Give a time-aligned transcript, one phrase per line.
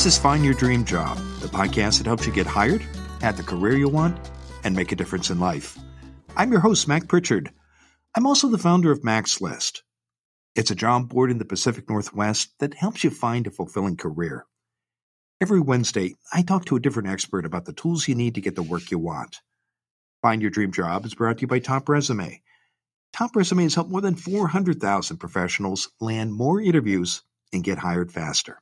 [0.00, 2.80] This is Find Your Dream Job, the podcast that helps you get hired,
[3.20, 4.18] have the career you want,
[4.64, 5.78] and make a difference in life.
[6.34, 7.50] I'm your host, Mac Prichard.
[8.16, 9.82] I'm also the founder of Mac's List.
[10.56, 14.46] It's a job board in the Pacific Northwest that helps you find a fulfilling career.
[15.42, 18.56] Every Wednesday, I talk to a different expert about the tools you need to get
[18.56, 19.40] the work you want.
[20.20, 22.42] Find Your Dream Job is brought to you by Top Resume.
[23.14, 27.22] Top Resume has helped more than 400,000 professionals land more interviews
[27.54, 28.60] and get hired faster.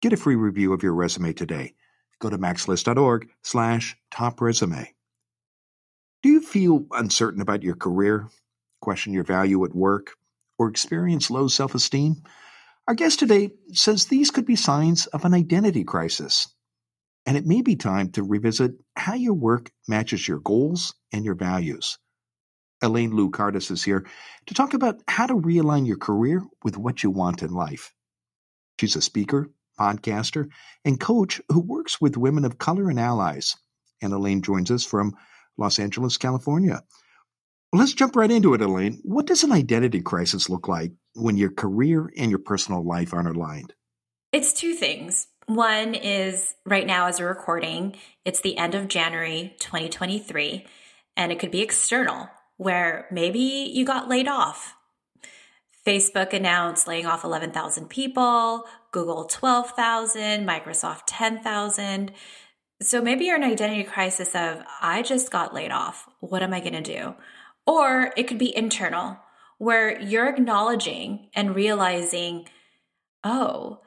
[0.00, 1.74] Get a free review of your resume today.
[2.20, 4.94] Go to macslist.org slash top resume.
[6.22, 8.28] Do you feel uncertain about your career,
[8.80, 10.12] question your value at work,
[10.56, 12.22] or experience low self esteem?
[12.90, 16.52] Our guest today says these could be signs of an identity crisis.
[17.24, 21.36] And it may be time to revisit how your work matches your goals and your
[21.36, 22.00] values.
[22.82, 24.04] Elaine Lou Cardis is here
[24.46, 27.94] to talk about how to realign your career with what you want in life.
[28.80, 30.48] She's a speaker, podcaster,
[30.84, 33.54] and coach who works with women of color and allies.
[34.02, 35.14] And Elaine joins us from
[35.56, 36.82] Los Angeles, California.
[37.72, 39.00] Let's jump right into it, Elaine.
[39.04, 43.36] What does an identity crisis look like when your career and your personal life aren't
[43.36, 43.74] aligned?
[44.32, 45.28] It's two things.
[45.46, 50.66] One is right now, as we're recording, it's the end of January 2023,
[51.16, 54.74] and it could be external, where maybe you got laid off
[55.86, 62.12] Facebook announced laying off 11,000 people, Google 12,000, Microsoft 10,000.
[62.82, 66.08] So maybe you're in an identity crisis of, I just got laid off.
[66.20, 67.14] What am I going to do?
[67.70, 69.16] Or it could be internal,
[69.58, 72.48] where you're acknowledging and realizing,
[73.22, 73.78] oh,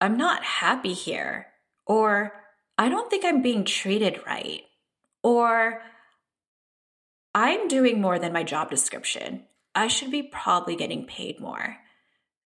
[0.00, 1.48] I'm not happy here.
[1.84, 2.32] Or
[2.78, 4.62] I don't think I'm being treated right.
[5.24, 5.82] Or
[7.34, 9.46] I'm doing more than my job description.
[9.74, 11.76] I should be probably getting paid more.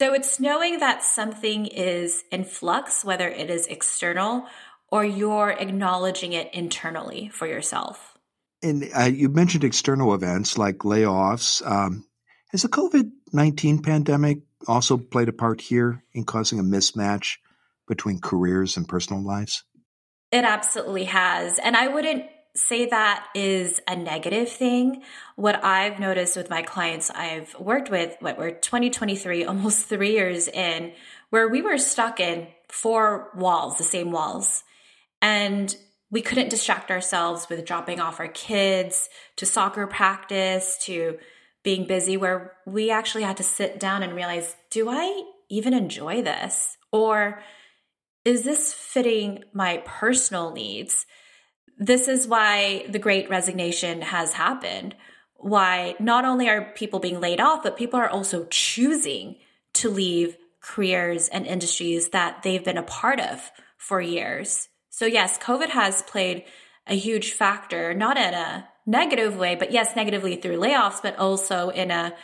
[0.00, 4.46] So it's knowing that something is in flux, whether it is external
[4.92, 8.11] or you're acknowledging it internally for yourself.
[8.62, 11.66] And uh, you mentioned external events like layoffs.
[11.68, 12.04] Um,
[12.50, 17.38] has the COVID 19 pandemic also played a part here in causing a mismatch
[17.88, 19.64] between careers and personal lives?
[20.30, 21.58] It absolutely has.
[21.58, 22.24] And I wouldn't
[22.54, 25.02] say that is a negative thing.
[25.36, 30.48] What I've noticed with my clients I've worked with, what we're 2023, almost three years
[30.48, 30.92] in,
[31.30, 34.64] where we were stuck in four walls, the same walls.
[35.20, 35.74] And
[36.12, 41.18] we couldn't distract ourselves with dropping off our kids to soccer practice to
[41.64, 46.22] being busy, where we actually had to sit down and realize, do I even enjoy
[46.22, 46.76] this?
[46.92, 47.42] Or
[48.24, 51.06] is this fitting my personal needs?
[51.78, 54.94] this is why the great resignation has happened.
[55.36, 59.36] Why not only are people being laid off, but people are also choosing
[59.74, 64.68] to leave careers and industries that they've been a part of for years.
[64.92, 66.44] So, yes, COVID has played
[66.86, 71.70] a huge factor, not in a negative way, but yes, negatively through layoffs, but also
[71.70, 72.14] in a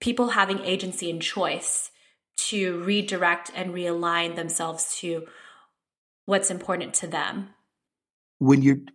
[0.00, 1.90] people having agency and choice
[2.36, 5.26] to redirect and realign themselves to
[6.26, 7.50] what's important to them
[8.38, 8.86] when you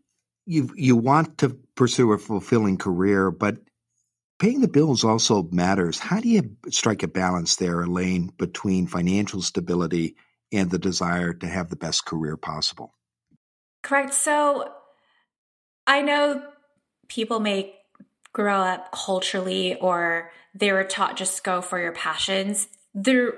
[0.46, 3.58] you you want to pursue a fulfilling career, but
[4.40, 6.00] paying the bills also matters.
[6.00, 10.16] How do you strike a balance there, Elaine, between financial stability
[10.52, 12.94] and the desire to have the best career possible?
[13.84, 14.14] Correct.
[14.14, 14.72] So
[15.86, 16.44] I know
[17.08, 17.76] people may
[18.32, 22.68] grow up culturally or they were taught just go for your passions.
[22.96, 23.36] The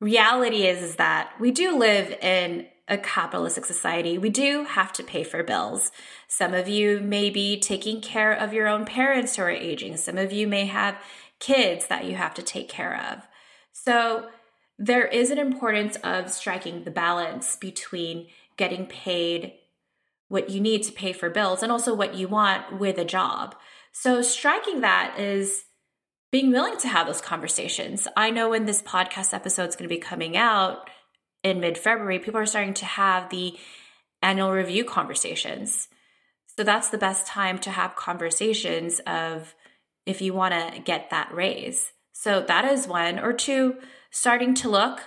[0.00, 5.02] reality is, is that we do live in a capitalistic society, we do have to
[5.02, 5.90] pay for bills.
[6.28, 9.96] Some of you may be taking care of your own parents who are aging.
[9.96, 10.98] Some of you may have
[11.40, 13.26] kids that you have to take care of.
[13.72, 14.26] So
[14.78, 19.54] there is an importance of striking the balance between getting paid
[20.28, 23.54] what you need to pay for bills and also what you want with a job.
[23.92, 25.64] So striking that is
[26.32, 28.08] being willing to have those conversations.
[28.16, 30.88] I know when this podcast episode is going to be coming out,
[31.44, 33.56] in mid February, people are starting to have the
[34.22, 35.88] annual review conversations.
[36.56, 39.54] So that's the best time to have conversations of
[40.06, 41.92] if you want to get that raise.
[42.12, 43.18] So that is one.
[43.18, 43.76] Or two,
[44.10, 45.02] starting to look,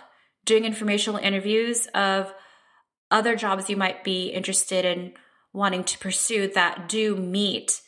[0.45, 2.33] doing informational interviews of
[3.11, 5.13] other jobs you might be interested in
[5.53, 7.81] wanting to pursue that do meet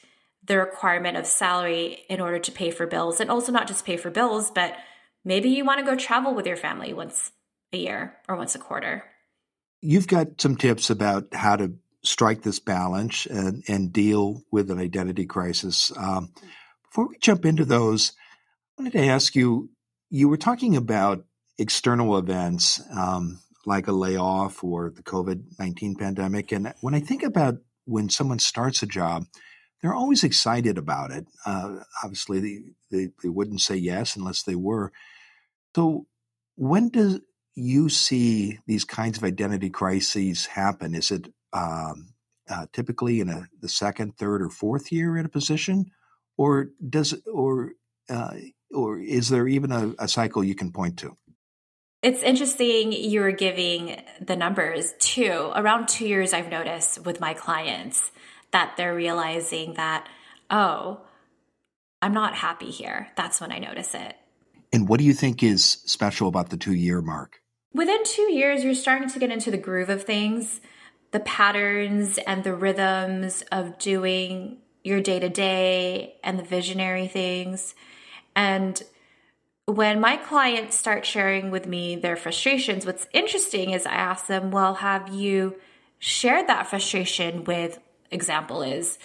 [0.44, 3.98] the requirement of salary in order to pay for bills and also not just pay
[3.98, 4.75] for bills, but
[5.24, 7.31] maybe you want to go travel with your family once
[7.74, 9.04] a year or once a quarter.
[9.81, 11.74] You've got some tips about how to
[12.04, 15.92] strike this balance and, and deal with an identity crisis.
[15.95, 16.33] Um,
[16.89, 18.13] before we jump into those,
[18.77, 19.69] I wanted to ask you
[20.10, 21.25] you were talking about
[21.57, 23.39] external events um,
[23.69, 26.51] like a layoff or the COVID 19 pandemic.
[26.51, 29.25] And when I think about when someone starts a job,
[29.81, 31.27] they're always excited about it.
[31.45, 32.60] Uh, obviously, they,
[32.92, 34.92] they, they, wouldn't say yes unless they were.
[35.75, 36.07] So,
[36.56, 37.21] when do
[37.56, 40.95] you see these kinds of identity crises happen?
[40.95, 42.13] Is it um,
[42.50, 45.92] uh, typically in a, the second, third, or fourth year in a position,
[46.38, 47.74] or does or
[48.10, 48.33] uh,
[48.74, 51.16] or is there even a, a cycle you can point to?
[52.01, 55.51] It's interesting you were giving the numbers too.
[55.53, 58.11] Around two years, I've noticed with my clients
[58.51, 60.07] that they're realizing that,
[60.49, 61.01] oh,
[62.01, 63.09] I'm not happy here.
[63.17, 64.15] That's when I notice it.
[64.71, 67.41] And what do you think is special about the two year mark?
[67.73, 70.61] Within two years, you're starting to get into the groove of things,
[71.11, 77.75] the patterns and the rhythms of doing your day to day and the visionary things.
[78.35, 78.81] And
[79.69, 84.51] when my clients start sharing with me their frustrations, what's interesting is I ask them,
[84.51, 85.56] well, have you
[86.00, 87.80] shared that frustration with,
[88.12, 88.98] example is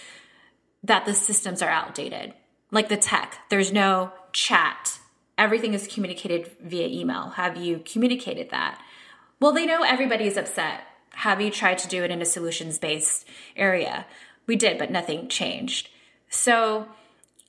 [0.83, 2.33] that the systems are outdated,
[2.71, 4.99] like the tech, there's no chat,
[5.37, 7.29] everything is communicated via email.
[7.31, 8.81] Have you communicated that?
[9.39, 10.81] Well, they know everybody is upset.
[11.11, 14.05] Have you tried to do it in a solutions based area?
[14.47, 15.89] We did, but nothing changed.
[16.29, 16.87] So,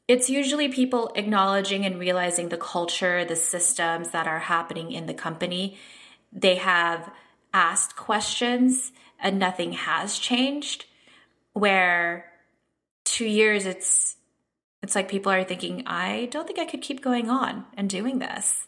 [0.08, 5.14] it's usually people acknowledging and realizing the culture, the systems that are happening in the
[5.14, 5.78] company.
[6.32, 7.10] They have
[7.52, 10.84] asked questions and nothing has changed.
[11.54, 12.26] Where
[13.04, 14.16] two years, it's
[14.82, 18.18] it's like people are thinking, I don't think I could keep going on and doing
[18.18, 18.66] this.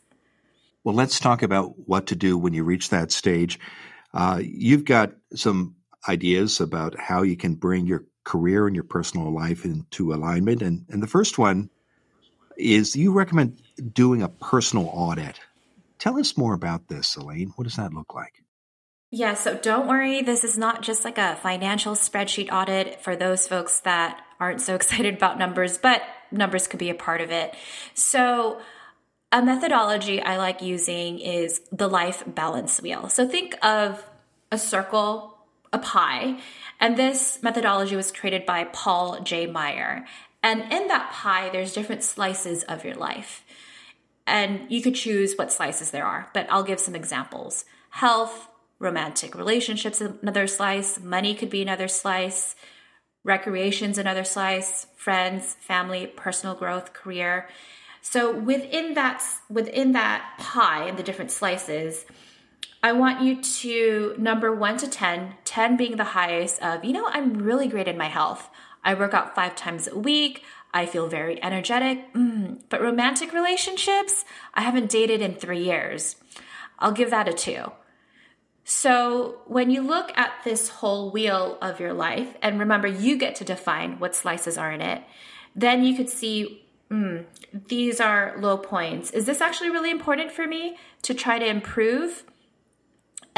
[0.82, 3.60] Well, let's talk about what to do when you reach that stage.
[4.14, 5.76] Uh, you've got some
[6.08, 10.60] ideas about how you can bring your career and your personal life into alignment.
[10.60, 11.70] And, and the first one
[12.58, 13.62] is you recommend
[13.94, 15.40] doing a personal audit.
[15.98, 17.54] Tell us more about this, Elaine.
[17.56, 18.34] What does that look like?
[19.10, 20.20] Yeah, so don't worry.
[20.20, 24.74] This is not just like a financial spreadsheet audit for those folks that aren't so
[24.80, 27.54] excited about numbers, but numbers could be a part of it.
[27.94, 28.60] So,
[29.32, 33.08] a methodology I like using is the life balance wheel.
[33.08, 34.04] So, think of
[34.52, 35.37] a circle
[35.72, 36.38] a pie.
[36.80, 39.46] And this methodology was created by Paul J.
[39.46, 40.06] Meyer.
[40.42, 43.44] And in that pie, there's different slices of your life.
[44.26, 47.64] And you could choose what slices there are, but I'll give some examples.
[47.90, 48.48] Health,
[48.78, 51.00] romantic relationships, another slice.
[51.00, 52.54] Money could be another slice.
[53.24, 54.86] Recreation's another slice.
[54.96, 57.48] Friends, family, personal growth, career.
[58.02, 62.04] So within that within that pie and the different slices,
[62.82, 67.08] I want you to number one to 10, 10 being the highest of, you know,
[67.08, 68.48] I'm really great in my health.
[68.84, 70.44] I work out five times a week.
[70.72, 72.12] I feel very energetic.
[72.14, 76.16] Mm, but romantic relationships, I haven't dated in three years.
[76.78, 77.72] I'll give that a two.
[78.64, 83.34] So when you look at this whole wheel of your life, and remember, you get
[83.36, 85.02] to define what slices are in it,
[85.56, 89.10] then you could see mm, these are low points.
[89.10, 92.24] Is this actually really important for me to try to improve?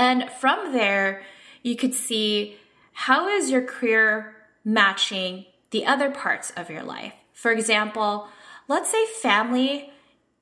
[0.00, 1.24] And from there,
[1.62, 2.56] you could see
[2.92, 7.12] how is your career matching the other parts of your life.
[7.34, 8.26] For example,
[8.66, 9.92] let's say family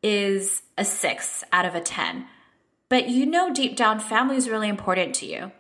[0.01, 2.27] is a six out of a 10,
[2.89, 5.51] but you know deep down family is really important to you.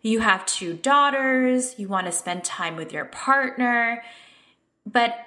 [0.00, 4.02] You have two daughters, you want to spend time with your partner,
[4.90, 5.18] but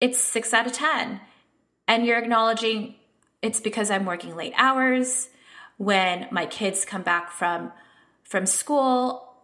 [0.00, 1.20] it's six out of 10.
[1.88, 2.94] And you're acknowledging
[3.42, 5.28] it's because I'm working late hours,
[5.82, 7.72] when my kids come back from
[8.22, 9.34] from school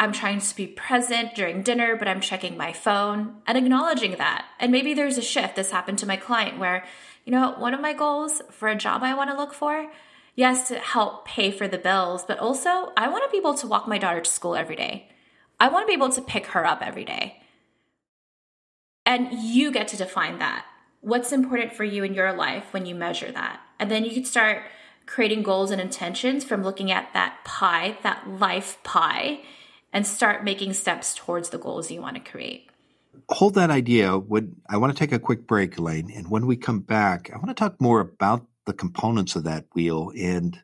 [0.00, 4.46] i'm trying to be present during dinner but i'm checking my phone and acknowledging that.
[4.58, 6.84] And maybe there's a shift this happened to my client where
[7.24, 9.88] you know one of my goals for a job i want to look for
[10.34, 13.68] yes to help pay for the bills but also i want to be able to
[13.68, 15.06] walk my daughter to school every day.
[15.60, 17.42] I want to be able to pick her up every day.
[19.04, 20.64] And you get to define that.
[21.02, 23.60] What's important for you in your life when you measure that?
[23.78, 24.62] And then you can start
[25.10, 29.40] creating goals and intentions from looking at that pie, that life pie,
[29.92, 32.70] and start making steps towards the goals you want to create.
[33.28, 34.16] Hold that idea.
[34.16, 36.12] Would I want to take a quick break, Elaine?
[36.14, 39.66] And when we come back, I want to talk more about the components of that
[39.74, 40.56] wheel and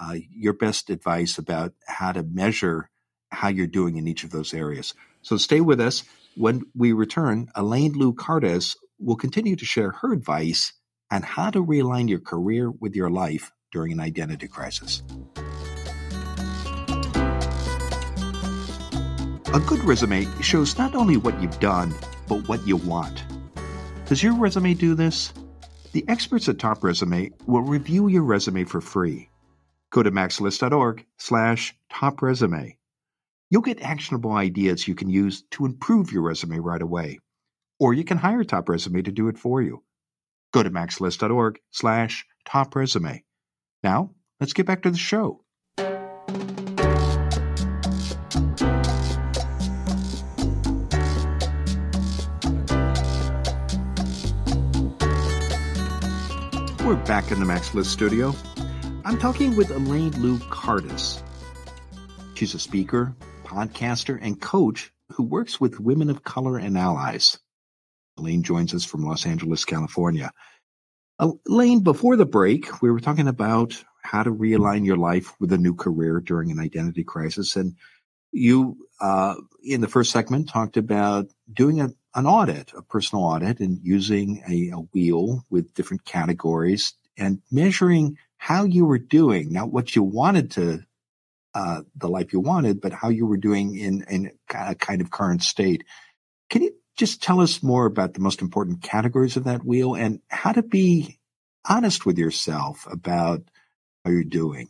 [0.00, 2.90] uh, your best advice about how to measure
[3.32, 4.94] how you're doing in each of those areas.
[5.22, 6.04] So stay with us.
[6.36, 10.72] When we return, Elaine Lou Cardis will continue to share her advice
[11.10, 15.02] on how to realign your career with your life during an identity crisis.
[19.54, 21.94] A good resume shows not only what you've done,
[22.28, 23.24] but what you want.
[24.06, 25.32] Does your resume do this?
[25.92, 29.30] The experts at Top Resume will review your resume for free.
[29.90, 32.76] Go to macslist.org slash top resume.
[33.50, 37.18] You'll get actionable ideas you can use to improve your resume right away.
[37.80, 39.82] Or you can hire Top Resume to do it for you.
[40.52, 43.24] Go to macslist.org slash top resume.
[43.82, 45.44] Now, let's get back to the show.
[56.84, 58.34] We're back in the Mac's List studio.
[59.04, 61.22] I'm talking with Elaine Lou Cardis.
[62.34, 67.38] She's a speaker, podcaster, and coach who works with women of color and allies.
[68.18, 70.32] Elaine joins us from Los Angeles, California.
[71.18, 75.58] Elaine, before the break, we were talking about how to realign your life with a
[75.58, 77.56] new career during an identity crisis.
[77.56, 77.74] And
[78.30, 83.58] you, uh, in the first segment, talked about doing a, an audit, a personal audit,
[83.58, 89.72] and using a, a wheel with different categories and measuring how you were doing, not
[89.72, 90.80] what you wanted to,
[91.54, 95.10] uh, the life you wanted, but how you were doing in, in a kind of
[95.10, 95.82] current state.
[96.48, 100.20] Can you just tell us more about the most important categories of that wheel and
[100.28, 101.18] how to be
[101.66, 103.42] honest with yourself about
[104.04, 104.68] how you're doing?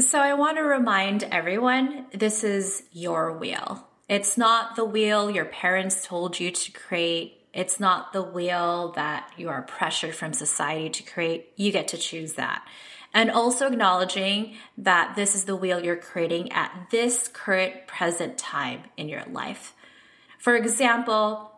[0.00, 3.84] So, I want to remind everyone this is your wheel.
[4.08, 7.34] It's not the wheel your parents told you to create.
[7.52, 11.52] It's not the wheel that you are pressured from society to create.
[11.56, 12.64] You get to choose that.
[13.12, 18.82] And also acknowledging that this is the wheel you're creating at this current present time
[18.96, 19.74] in your life.
[20.38, 21.52] For example,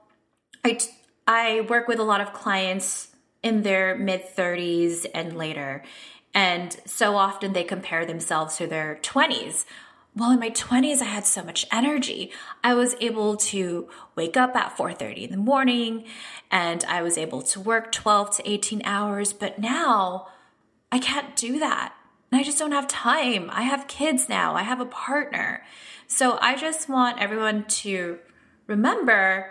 [0.65, 0.79] I,
[1.27, 3.09] I work with a lot of clients
[3.43, 5.83] in their mid 30s and later.
[6.35, 9.65] And so often they compare themselves to their 20s
[10.17, 12.33] well in my 20s i had so much energy.
[12.65, 16.05] I was able to wake up at 4.30 in the morning
[16.51, 20.29] and i was able to work 12 to 18 hours but now
[20.91, 21.95] i can't do that.
[22.33, 23.51] I just don't have time.
[23.53, 24.55] I have kids now.
[24.55, 25.65] I have a partner.
[26.07, 28.19] So i just want everyone to
[28.71, 29.50] remember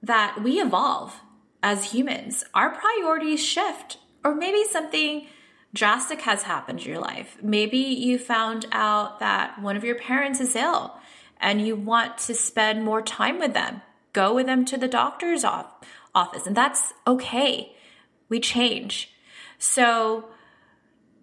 [0.00, 1.20] that we evolve
[1.62, 5.26] as humans our priorities shift or maybe something
[5.74, 7.36] drastic has happened in your life.
[7.42, 10.96] Maybe you found out that one of your parents is ill
[11.40, 13.82] and you want to spend more time with them.
[14.12, 17.76] Go with them to the doctor's office, and that's okay.
[18.28, 19.10] We change.
[19.58, 20.26] So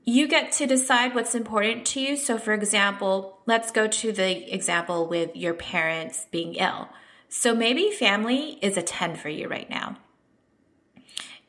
[0.06, 2.16] you get to decide what's important to you.
[2.16, 6.88] So, for example, let's go to the example with your parents being ill.
[7.29, 9.98] So, maybe family is a 10 for you right now.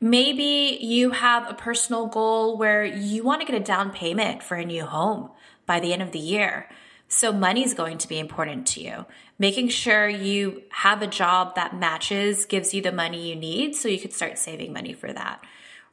[0.01, 4.55] Maybe you have a personal goal where you want to get a down payment for
[4.57, 5.31] a new home
[5.67, 6.69] by the end of the year.
[7.09, 9.07] So money is going to be important to you.
[9.39, 13.89] Making sure you have a job that matches gives you the money you need so
[13.89, 15.43] you could start saving money for that.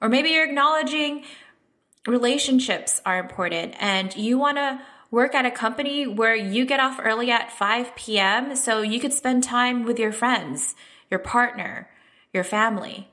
[0.02, 1.24] Or maybe you're acknowledging
[2.06, 4.80] relationships are important and you want to
[5.12, 8.56] work at a company where you get off early at 5 p.m.
[8.56, 10.76] so you could spend time with your friends,
[11.10, 11.90] your partner,
[12.34, 13.10] your family.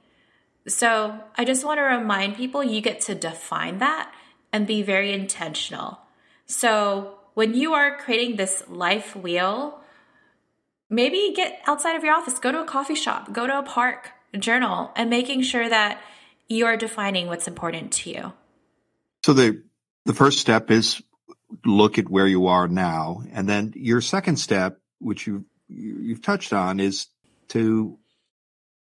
[0.67, 4.13] So I just want to remind people you get to define that
[4.53, 5.99] and be very intentional.
[6.47, 9.81] So when you are creating this life wheel,
[10.91, 14.11] maybe get outside of your office, go to a coffee shop, go to a park,
[14.39, 16.01] journal, and making sure that
[16.49, 18.33] you are defining what's important to you.
[19.25, 19.63] So the
[20.05, 21.01] the first step is
[21.65, 26.53] look at where you are now, and then your second step, which you you've touched
[26.53, 27.07] on, is
[27.49, 27.99] to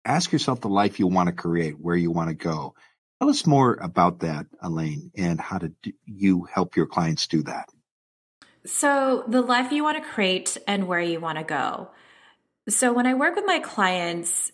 [0.05, 2.73] ask yourself the life you want to create, where you want to go.
[3.19, 5.71] Tell us more about that, Elaine, and how do
[6.05, 7.69] you help your clients do that?
[8.65, 11.89] So, the life you want to create and where you want to go.
[12.69, 14.51] So, when I work with my clients,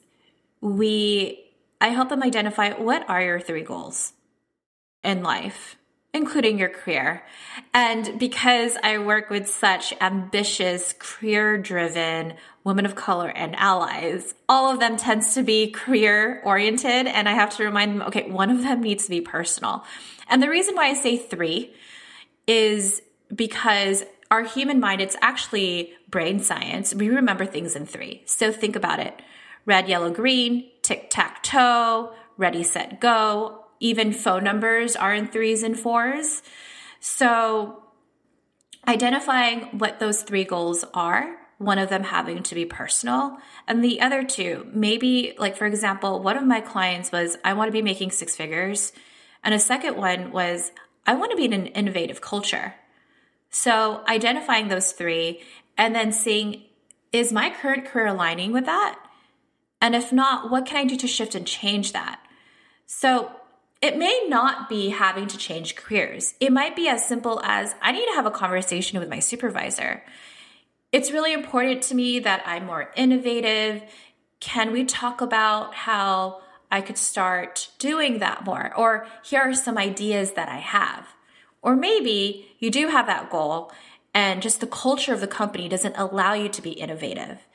[0.62, 1.44] we
[1.80, 4.14] I help them identify what are your three goals
[5.04, 5.78] in life
[6.14, 7.24] including your career.
[7.74, 12.34] And because I work with such ambitious, career driven
[12.64, 17.08] women of color and allies, all of them tends to be career oriented.
[17.08, 19.84] And I have to remind them, okay, one of them needs to be personal.
[20.30, 21.74] And the reason why I say three
[22.48, 23.02] is
[23.34, 26.94] because our human mind, it's actually brain science.
[26.94, 28.24] We remember things in three.
[28.26, 29.14] So think about it.
[29.66, 35.64] Red, yellow, green, tic tac toe, ready, set, go, even phone numbers are in threes
[35.64, 36.42] and fours.
[37.00, 37.84] So,
[38.88, 44.02] identifying what those three goals are, one of them having to be personal, and the
[44.02, 47.82] other two, maybe, like for example, one of my clients was, I want to be
[47.82, 48.94] making six figures.
[49.44, 50.72] And a second one was,
[51.06, 52.76] I want to be in an innovative culture.
[53.50, 55.42] So, identifying those three
[55.78, 56.64] and then seeing
[57.14, 59.00] is my current career aligning with that?
[59.82, 62.20] And if not, what can I do to shift and change that?
[62.86, 63.32] So
[63.82, 66.34] it may not be having to change careers.
[66.40, 70.04] It might be as simple as I need to have a conversation with my supervisor.
[70.92, 73.84] It's really important to me that I'm more innovative.
[74.40, 76.42] Can we talk about how
[76.72, 78.74] I could start doing that more?
[78.76, 81.08] Or here are some ideas that I have.
[81.62, 83.72] Or maybe you do have that goal
[84.14, 87.46] and just the culture of the company doesn't allow you to be innovative.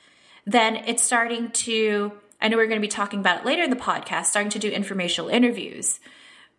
[0.45, 2.13] Then it's starting to
[2.43, 4.59] I know we're going to be talking about it later in the podcast, starting to
[4.59, 6.01] do informational interviews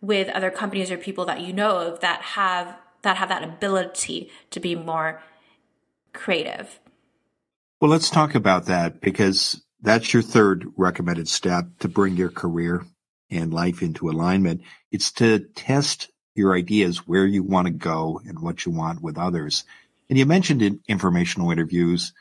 [0.01, 4.31] with other companies or people that you know of that have that have that ability
[4.49, 5.21] to be more
[6.11, 6.79] creative.
[7.79, 12.83] Well, let's talk about that because that's your third recommended step to bring your career
[13.29, 14.61] and life into alignment.
[14.91, 19.19] It's to test your ideas where you want to go and what you want with
[19.19, 19.65] others.
[20.09, 22.11] And you mentioned in informational interviews,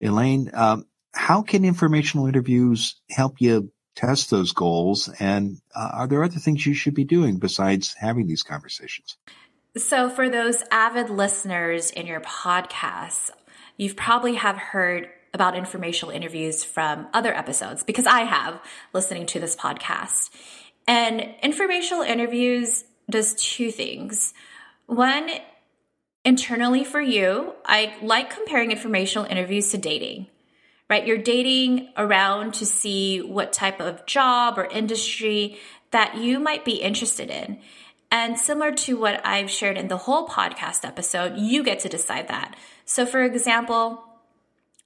[0.00, 5.08] Elaine, um, how can informational interviews help you test those goals?
[5.20, 9.16] And uh, are there other things you should be doing besides having these conversations?
[9.76, 13.30] So, for those avid listeners in your podcast,
[13.76, 18.60] you've probably have heard about informational interviews from other episodes because I have
[18.92, 20.28] listening to this podcast.
[20.86, 24.34] And informational interviews does two things.
[24.86, 25.30] One,
[26.22, 30.26] internally for you, I like comparing informational interviews to dating
[30.88, 31.06] right?
[31.06, 35.58] You're dating around to see what type of job or industry
[35.90, 37.58] that you might be interested in.
[38.10, 42.28] And similar to what I've shared in the whole podcast episode, you get to decide
[42.28, 42.56] that.
[42.84, 44.02] So, for example,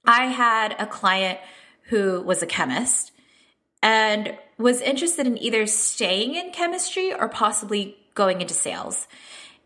[0.05, 1.39] I had a client
[1.89, 3.11] who was a chemist
[3.83, 9.07] and was interested in either staying in chemistry or possibly going into sales.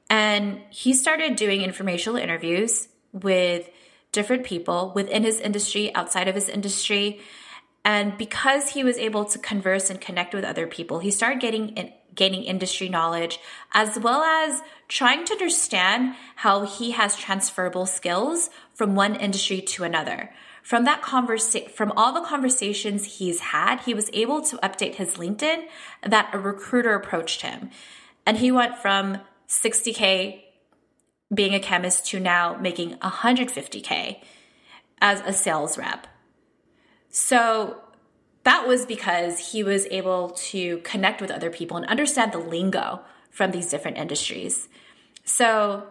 [0.10, 3.70] And he started doing informational interviews with
[4.12, 7.20] different people within his industry, outside of his industry.
[7.84, 11.70] And because he was able to converse and connect with other people, he started getting
[11.70, 13.40] in, gaining industry knowledge
[13.74, 19.84] as well as trying to understand how he has transferable skills from one industry to
[19.84, 20.34] another.
[20.62, 25.16] From that conversation, from all the conversations he's had, he was able to update his
[25.16, 25.64] LinkedIn
[26.04, 27.72] that a recruiter approached him.
[28.26, 30.42] And he went from 60K
[31.34, 34.22] being a chemist to now making 150K
[35.02, 36.08] as a sales rep.
[37.10, 37.78] So
[38.44, 43.02] that was because he was able to connect with other people and understand the lingo
[43.30, 44.68] from these different industries.
[45.24, 45.88] So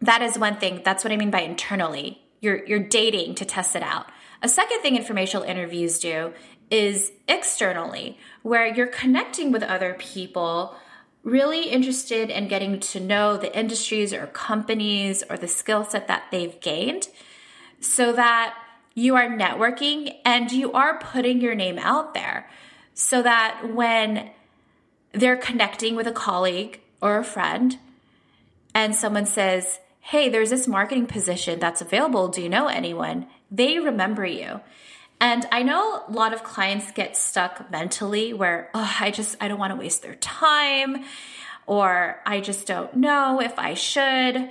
[0.00, 0.82] that is one thing.
[0.84, 2.22] That's what I mean by internally.
[2.40, 4.06] You're, you're dating to test it out.
[4.42, 6.32] A second thing informational interviews do
[6.70, 10.74] is externally, where you're connecting with other people
[11.22, 16.24] really interested in getting to know the industries or companies or the skill set that
[16.30, 17.08] they've gained
[17.80, 18.54] so that
[18.94, 22.48] you are networking and you are putting your name out there
[22.94, 24.30] so that when
[25.12, 27.78] they're connecting with a colleague or a friend
[28.74, 32.28] and someone says, Hey, there's this marketing position that's available.
[32.28, 33.26] Do you know anyone?
[33.50, 34.60] They remember you.
[35.22, 39.46] And I know a lot of clients get stuck mentally where, oh, I just, I
[39.46, 41.04] don't want to waste their time
[41.64, 44.50] or I just don't know if I should.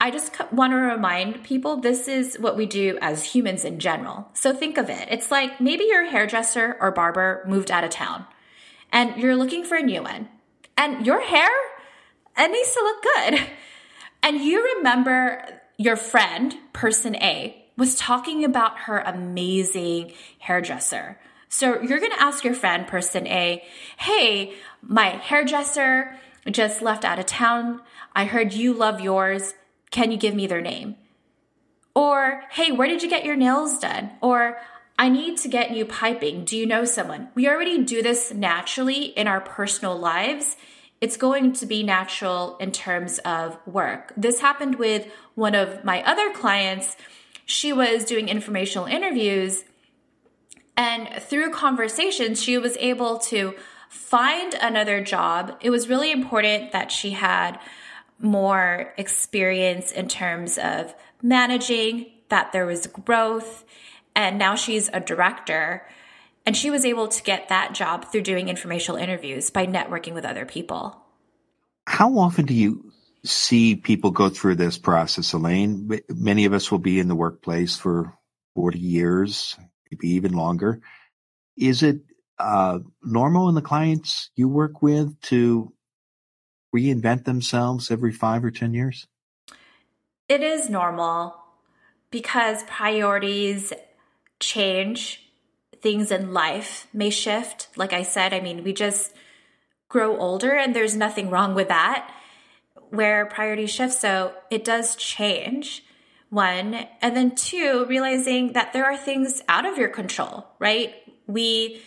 [0.00, 4.28] I just want to remind people this is what we do as humans in general.
[4.34, 5.06] So think of it.
[5.08, 8.26] It's like maybe your hairdresser or barber moved out of town
[8.90, 10.28] and you're looking for a new one.
[10.76, 11.48] And your hair,
[12.36, 13.50] it needs to look good.
[14.24, 21.18] And you remember your friend, person A, was talking about her amazing hairdresser.
[21.48, 23.62] So you're going to ask your friend, person A,
[23.98, 26.16] hey, my hairdresser
[26.50, 27.80] just left out of town.
[28.14, 29.54] I heard you love yours.
[29.90, 30.96] Can you give me their name?
[31.94, 34.12] Or, hey, where did you get your nails done?
[34.22, 34.58] Or,
[34.98, 36.44] I need to get new piping.
[36.44, 37.28] Do you know someone?
[37.34, 40.56] We already do this naturally in our personal lives.
[41.00, 44.12] It's going to be natural in terms of work.
[44.16, 46.96] This happened with one of my other clients
[47.52, 49.64] she was doing informational interviews.
[50.76, 53.54] And through conversations, she was able to
[53.90, 55.58] find another job.
[55.60, 57.60] It was really important that she had
[58.18, 63.64] more experience in terms of managing, that there was growth.
[64.16, 65.86] And now she's a director.
[66.46, 70.24] And she was able to get that job through doing informational interviews by networking with
[70.24, 70.96] other people.
[71.86, 72.91] How often do you
[73.24, 76.00] see people go through this process, Elaine.
[76.08, 78.16] Many of us will be in the workplace for
[78.54, 79.56] 40 years,
[79.90, 80.80] maybe even longer.
[81.56, 82.00] Is it
[82.38, 85.72] uh, normal in the clients you work with to
[86.74, 89.06] reinvent themselves every five or 10 years?
[90.28, 91.36] It is normal
[92.10, 93.72] because priorities
[94.40, 95.30] change,
[95.80, 97.68] things in life may shift.
[97.76, 99.12] Like I said, I mean, we just
[99.88, 102.10] grow older and there's nothing wrong with that
[102.92, 103.94] where priorities shift.
[103.94, 105.82] So it does change
[106.28, 106.86] one.
[107.00, 110.94] And then two, realizing that there are things out of your control, right?
[111.26, 111.82] We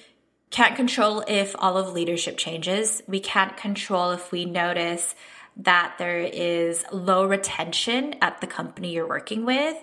[0.49, 3.03] can't control if all of leadership changes.
[3.07, 5.13] We can't control if we notice
[5.57, 9.77] that there is low retention at the company you're working with.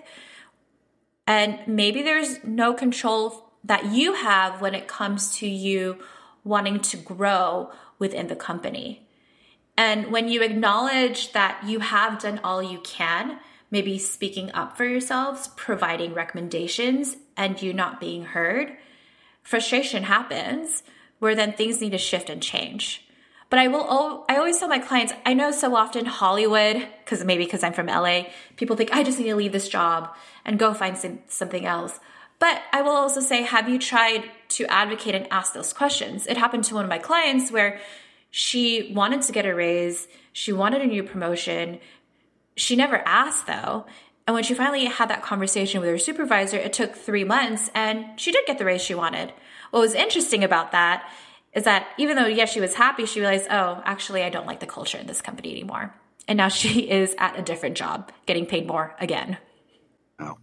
[1.25, 5.99] And maybe there's no control that you have when it comes to you
[6.43, 9.07] wanting to grow within the company.
[9.77, 13.39] And when you acknowledge that you have done all you can,
[13.71, 18.77] maybe speaking up for yourselves, providing recommendations, and you not being heard,
[19.41, 20.83] frustration happens
[21.19, 23.07] where then things need to shift and change.
[23.49, 27.45] But I will, I always tell my clients, I know so often Hollywood, because maybe
[27.45, 28.23] because I'm from LA,
[28.57, 31.99] people think I just need to leave this job and go find some, something else.
[32.39, 36.27] But I will also say, have you tried to advocate and ask those questions?
[36.27, 37.79] It happened to one of my clients where
[38.35, 41.77] she wanted to get a raise, she wanted a new promotion,
[42.55, 43.85] she never asked though.
[44.25, 48.19] And when she finally had that conversation with her supervisor, it took three months and
[48.19, 49.31] she did get the raise she wanted.
[49.69, 51.07] What was interesting about that
[51.53, 54.61] is that even though, yes, she was happy, she realized, oh, actually, I don't like
[54.61, 55.93] the culture in this company anymore.
[56.27, 59.37] And now she is at a different job, getting paid more again.
[60.17, 60.39] Oh.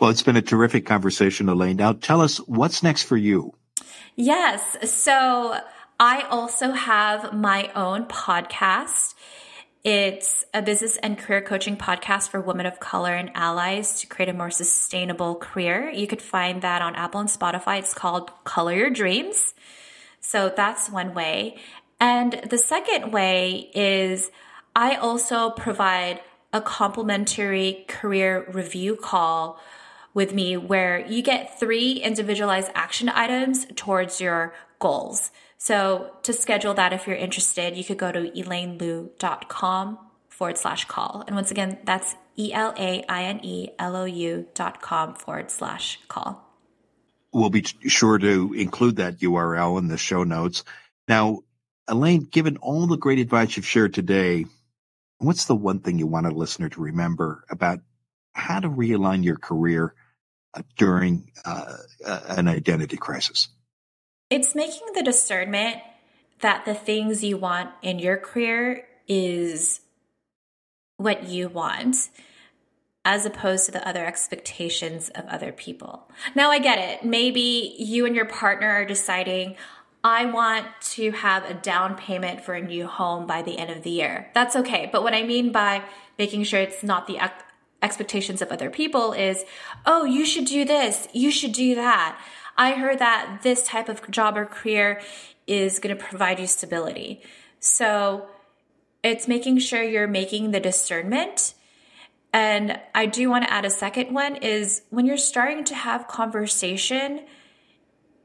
[0.00, 1.76] Well, it's been a terrific conversation, Elaine.
[1.76, 3.52] Now tell us what's next for you.
[4.16, 4.78] Yes.
[4.90, 5.60] So
[5.98, 9.14] I also have my own podcast.
[9.84, 14.28] It's a business and career coaching podcast for women of color and allies to create
[14.28, 15.90] a more sustainable career.
[15.90, 17.78] You could find that on Apple and Spotify.
[17.78, 19.54] It's called Color Your Dreams.
[20.20, 21.58] So that's one way.
[22.00, 24.32] And the second way is
[24.74, 29.60] I also provide a complimentary career review call
[30.12, 35.30] with me where you get three individualized action items towards your goals.
[35.58, 41.24] So to schedule that, if you're interested, you could go to elainelou.com forward slash call.
[41.26, 45.14] And once again, that's E L A I N E L O U dot com
[45.14, 46.42] forward slash call.
[47.32, 50.64] We'll be sure to include that URL in the show notes.
[51.08, 51.40] Now,
[51.88, 54.46] Elaine, given all the great advice you've shared today,
[55.18, 57.80] what's the one thing you want a listener to remember about
[58.32, 59.94] how to realign your career
[60.54, 63.48] uh, during uh, an identity crisis?
[64.34, 65.76] It's making the discernment
[66.40, 69.80] that the things you want in your career is
[70.96, 72.08] what you want
[73.04, 76.10] as opposed to the other expectations of other people.
[76.34, 77.04] Now, I get it.
[77.04, 79.54] Maybe you and your partner are deciding,
[80.02, 83.84] I want to have a down payment for a new home by the end of
[83.84, 84.32] the year.
[84.34, 84.88] That's okay.
[84.90, 85.84] But what I mean by
[86.18, 87.20] making sure it's not the
[87.82, 89.44] expectations of other people is,
[89.86, 92.20] oh, you should do this, you should do that.
[92.56, 95.00] I heard that this type of job or career
[95.46, 97.22] is going to provide you stability.
[97.60, 98.26] So
[99.02, 101.54] it's making sure you're making the discernment.
[102.32, 106.08] And I do want to add a second one is when you're starting to have
[106.08, 107.26] conversation,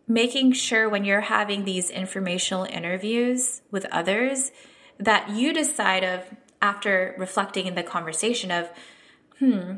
[0.07, 4.51] making sure when you're having these informational interviews with others
[4.97, 6.23] that you decide of
[6.61, 8.69] after reflecting in the conversation of,
[9.37, 9.75] hmm,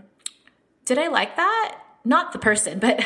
[0.85, 1.77] did I like that?
[2.03, 3.05] Not the person, but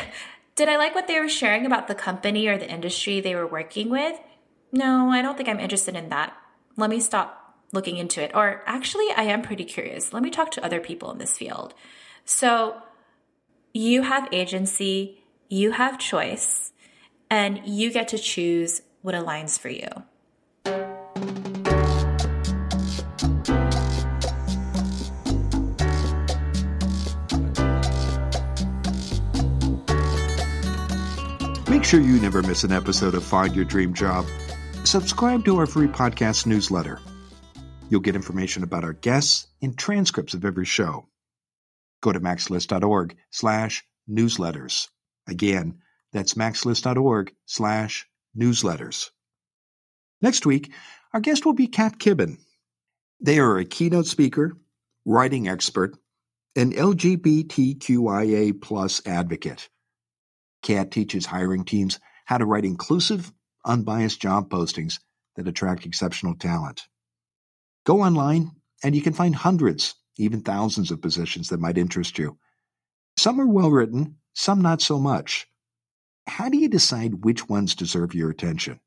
[0.56, 3.46] did I like what they were sharing about the company or the industry they were
[3.46, 4.18] working with?
[4.72, 6.36] No, I don't think I'm interested in that.
[6.76, 8.32] Let me stop looking into it.
[8.34, 10.12] Or actually, I am pretty curious.
[10.12, 11.74] Let me talk to other people in this field.
[12.24, 12.82] So
[13.72, 16.72] you have agency, you have choice,
[17.30, 19.88] and you get to choose what aligns for you.
[31.86, 34.26] Sure you never miss an episode of Find Your Dream Job.
[34.82, 36.98] Subscribe to our free podcast newsletter.
[37.88, 41.06] You'll get information about our guests and transcripts of every show.
[42.02, 44.88] Go to macslist.org slash newsletters.
[45.28, 45.78] Again,
[46.12, 49.10] that's macslist.org slash newsletters.
[50.20, 50.72] Next week,
[51.12, 52.38] our guest will be Kat Kibben.
[53.20, 54.56] They are a keynote speaker,
[55.04, 55.96] writing expert,
[56.56, 59.68] and LGBTQIA plus advocate.
[60.66, 63.32] Kat teaches hiring teams how to write inclusive,
[63.64, 64.98] unbiased job postings
[65.36, 66.88] that attract exceptional talent.
[67.84, 68.50] Go online
[68.82, 72.36] and you can find hundreds, even thousands of positions that might interest you.
[73.16, 75.46] Some are well written, some not so much.
[76.26, 78.80] How do you decide which ones deserve your attention?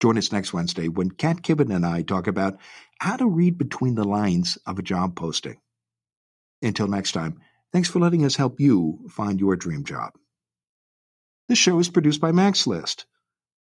[0.00, 2.60] Join us next Wednesday when Kat Kibben and I talk about
[3.00, 5.56] how to read between the lines of a job posting.
[6.62, 7.40] Until next time,
[7.72, 10.12] thanks for letting us help you find your dream job.
[11.48, 13.06] This show is produced by Mac's List.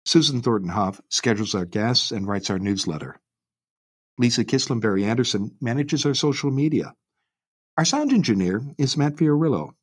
[0.05, 3.19] Susan Thornton Huff schedules our guests and writes our newsletter.
[4.17, 6.93] Lisa Kislenberry Anderson manages our social media.
[7.77, 9.73] Our sound engineer is Matt Fiorillo.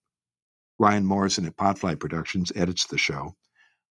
[0.79, 3.35] Ryan Morrison at Podfly Productions edits the show.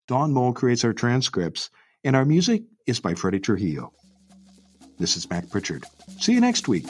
[0.08, 1.70] Dawn Mole creates our transcripts,
[2.04, 3.92] and our music is by Freddie Trujillo.
[4.98, 5.86] This is Mac Prichard.
[6.20, 6.88] See you next week.